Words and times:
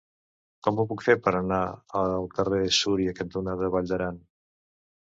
Com 0.67 0.79
ho 0.79 0.85
puc 0.93 1.03
fer 1.07 1.15
per 1.25 1.33
anar 1.41 1.59
al 2.01 2.17
carrer 2.39 2.65
Súria 2.81 3.17
cantonada 3.23 3.73
Vall 3.77 3.93
d'Aran? 3.95 4.23